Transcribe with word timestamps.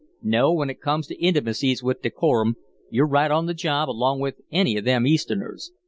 "No, 0.23 0.51
when 0.51 0.71
it 0.71 0.81
comes 0.81 1.05
to 1.05 1.21
intimacies 1.23 1.83
with 1.83 2.01
decorum, 2.01 2.55
you're 2.89 3.05
right 3.05 3.29
on 3.29 3.45
the 3.45 3.53
job 3.53 3.87
along 3.87 4.19
with 4.19 4.41
any 4.51 4.75
of 4.75 4.83
them 4.83 5.05
Easterners. 5.05 5.73